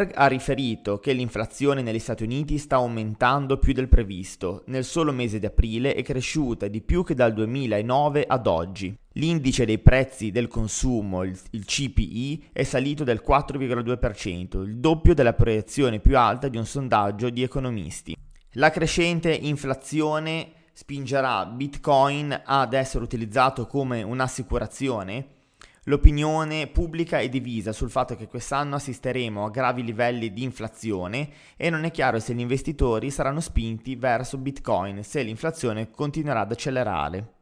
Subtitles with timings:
[0.00, 4.62] Bloomberg ha riferito che l'inflazione negli Stati Uniti sta aumentando più del previsto.
[4.66, 8.96] Nel solo mese di aprile è cresciuta di più che dal 2009 ad oggi.
[9.14, 16.00] L'indice dei prezzi del consumo, il, CPI, è salito del 4,2%, il doppio della proiezione
[16.00, 18.16] più alta di un sondaggio di economisti.
[18.54, 25.38] La crescente inflazione spingerà Bitcoin ad essere utilizzato come un'assicurazione?
[25.84, 31.70] L'opinione pubblica è divisa sul fatto che quest'anno assisteremo a gravi livelli di inflazione e
[31.70, 37.34] non è chiaro se gli investitori saranno spinti verso Bitcoin se l'inflazione continuerà ad accelerare.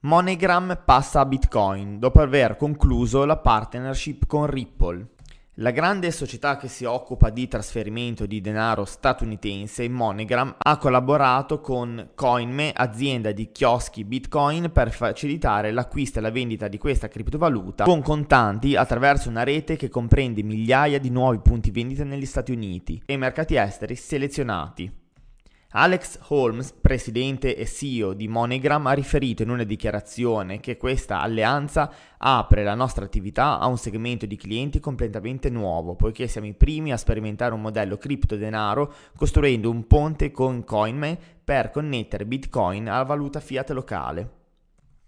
[0.00, 5.14] MoneyGram passa a Bitcoin dopo aver concluso la partnership con Ripple.
[5.60, 12.10] La grande società che si occupa di trasferimento di denaro statunitense, MoneyGram, ha collaborato con
[12.14, 18.02] CoinMe, azienda di chioschi Bitcoin, per facilitare l'acquisto e la vendita di questa criptovaluta con
[18.02, 23.16] contanti attraverso una rete che comprende migliaia di nuovi punti vendita negli Stati Uniti e
[23.16, 25.04] mercati esteri selezionati.
[25.78, 31.92] Alex Holmes, presidente e CEO di MoneyGram, ha riferito in una dichiarazione che questa alleanza
[32.16, 36.92] apre la nostra attività a un segmento di clienti completamente nuovo, poiché siamo i primi
[36.92, 43.38] a sperimentare un modello criptodenaro costruendo un ponte con CoinMe per connettere Bitcoin alla valuta
[43.38, 44.30] fiat locale.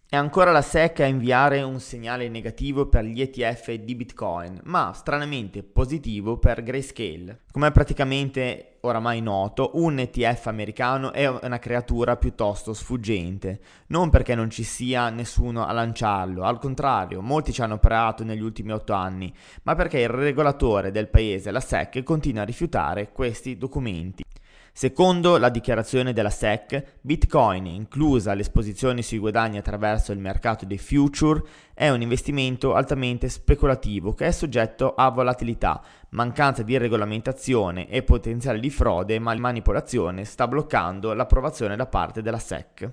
[0.07, 4.93] È ancora la SEC a inviare un segnale negativo per gli ETF di Bitcoin, ma
[4.93, 7.41] stranamente positivo per Grayscale.
[7.53, 14.51] Come praticamente oramai noto, un ETF americano è una creatura piuttosto sfuggente, non perché non
[14.51, 19.33] ci sia nessuno a lanciarlo, al contrario, molti ci hanno operato negli ultimi otto anni,
[19.63, 24.25] ma perché il regolatore del paese, la SEC, continua a rifiutare questi documenti.
[24.73, 31.43] Secondo la dichiarazione della SEC, Bitcoin, inclusa l'esposizione sui guadagni attraverso il mercato dei future,
[31.75, 38.61] è un investimento altamente speculativo che è soggetto a volatilità, mancanza di regolamentazione e potenziale
[38.61, 42.93] di frode e manipolazione sta bloccando l'approvazione da parte della SEC.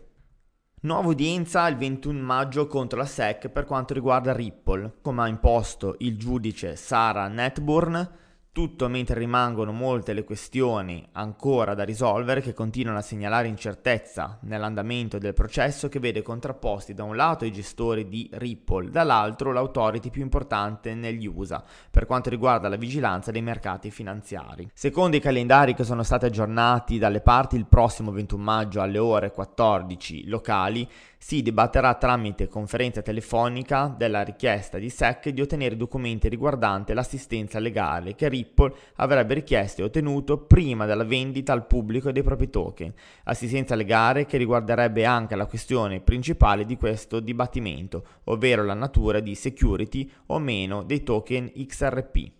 [0.81, 5.95] Nuova udienza il 21 maggio contro la SEC per quanto riguarda Ripple, come ha imposto
[5.99, 8.23] il giudice Sarah Netburn
[8.55, 15.17] tutto mentre rimangono molte le questioni ancora da risolvere che continuano a segnalare incertezza nell'andamento
[15.17, 20.21] del processo che vede contrapposti da un lato i gestori di Ripple, dall'altro l'autority più
[20.21, 21.61] importante negli USA
[21.91, 24.69] per quanto riguarda la vigilanza dei mercati finanziari.
[24.73, 29.31] Secondo i calendari che sono stati aggiornati dalle parti il prossimo 21 maggio alle ore
[29.33, 30.89] 14 locali,
[31.25, 38.13] si dibatterà tramite conferenza telefonica della richiesta di SEC di ottenere documenti riguardanti l'assistenza legale
[38.13, 42.93] che Ripple avrebbe richiesto e ottenuto prima della vendita al pubblico dei propri token,
[43.23, 49.33] assistenza legale che riguarderebbe anche la questione principale di questo dibattimento, ovvero la natura di
[49.33, 52.31] security o meno dei token XRP.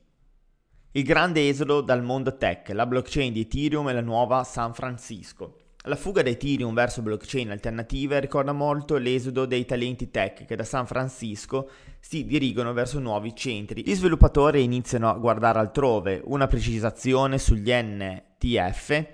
[0.92, 5.65] Il grande esodo dal mondo tech, la blockchain di Ethereum e la nuova San Francisco.
[5.88, 10.64] La fuga da Ethereum verso blockchain alternative ricorda molto l'esodo dei talenti tech che da
[10.64, 11.70] San Francisco
[12.00, 13.84] si dirigono verso nuovi centri.
[13.86, 19.06] Gli sviluppatori iniziano a guardare altrove, una precisazione sugli NTF.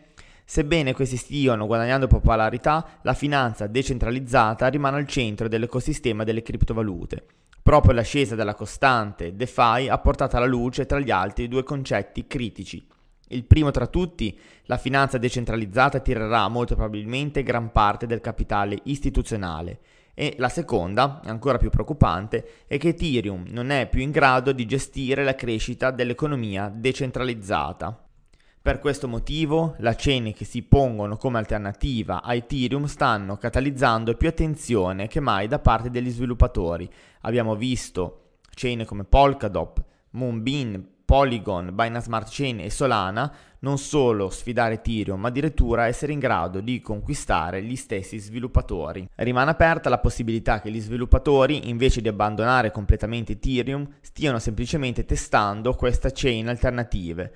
[0.46, 7.26] Sebbene questi stiano guadagnando popolarità, la finanza decentralizzata rimane al centro dell'ecosistema delle criptovalute.
[7.62, 12.88] Proprio l'ascesa della costante DeFi ha portato alla luce tra gli altri due concetti critici
[13.32, 19.80] il primo tra tutti, la finanza decentralizzata tirerà molto probabilmente gran parte del capitale istituzionale
[20.14, 24.66] e la seconda, ancora più preoccupante, è che Ethereum non è più in grado di
[24.66, 28.06] gestire la crescita dell'economia decentralizzata.
[28.62, 34.28] Per questo motivo, le chain che si pongono come alternativa a Ethereum stanno catalizzando più
[34.28, 36.88] attenzione che mai da parte degli sviluppatori.
[37.22, 43.30] Abbiamo visto chain come Polkadot, Moonbeam, Polygon, Binance Smart Chain e Solana
[43.60, 49.06] non solo sfidare Ethereum, ma addirittura essere in grado di conquistare gli stessi sviluppatori.
[49.16, 55.74] Rimane aperta la possibilità che gli sviluppatori, invece di abbandonare completamente Ethereum, stiano semplicemente testando
[55.74, 57.34] queste chain alternative,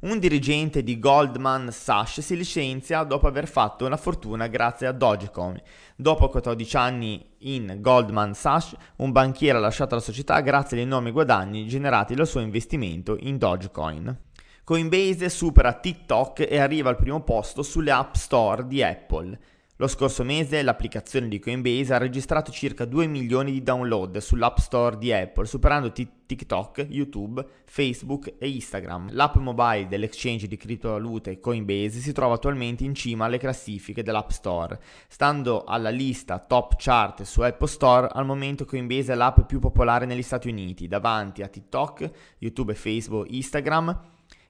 [0.00, 5.60] un dirigente di Goldman Sachs si licenzia dopo aver fatto una fortuna grazie a Dogecoin.
[5.96, 11.10] Dopo 14 anni in Goldman Sachs, un banchiere ha lasciato la società grazie agli enormi
[11.10, 14.16] guadagni generati dal suo investimento in Dogecoin.
[14.62, 19.36] Coinbase supera TikTok e arriva al primo posto sulle App Store di Apple.
[19.80, 24.98] Lo scorso mese l'applicazione di Coinbase ha registrato circa 2 milioni di download sull'App Store
[24.98, 29.10] di Apple, superando TikTok, YouTube, Facebook e Instagram.
[29.12, 34.80] L'app mobile dell'exchange di criptovalute Coinbase si trova attualmente in cima alle classifiche dell'App Store.
[35.06, 40.06] Stando alla lista top chart su Apple Store, al momento Coinbase è l'app più popolare
[40.06, 43.96] negli Stati Uniti, davanti a TikTok, YouTube, Facebook, Instagram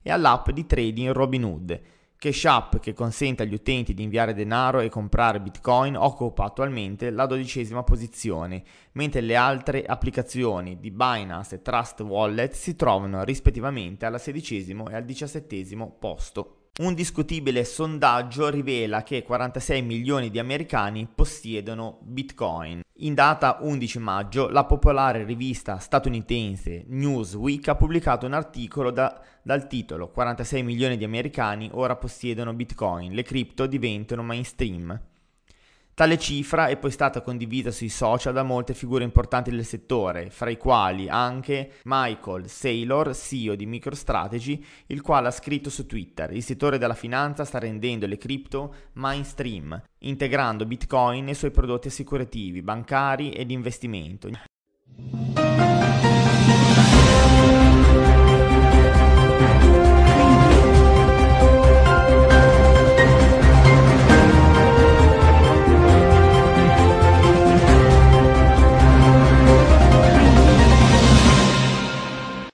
[0.00, 1.80] e all'app di trading Robinhood.
[2.18, 7.26] Cash App, che consente agli utenti di inviare denaro e comprare bitcoin, occupa attualmente la
[7.26, 14.20] dodicesima posizione, mentre le altre applicazioni di Binance e Trust Wallet si trovano rispettivamente al
[14.20, 16.57] sedicesimo e al diciassettesimo posto.
[16.78, 22.82] Un discutibile sondaggio rivela che 46 milioni di americani possiedono Bitcoin.
[22.98, 29.66] In data 11 maggio, la popolare rivista statunitense Newsweek ha pubblicato un articolo da, dal
[29.66, 35.00] titolo 46 milioni di americani ora possiedono Bitcoin, le cripto diventano mainstream.
[35.98, 40.48] Tale cifra è poi stata condivisa sui social da molte figure importanti del settore, fra
[40.48, 46.44] i quali anche Michael Saylor, CEO di MicroStrategy, il quale ha scritto su Twitter: Il
[46.44, 53.32] settore della finanza sta rendendo le cripto mainstream, integrando Bitcoin nei suoi prodotti assicurativi, bancari
[53.32, 54.28] e di investimento.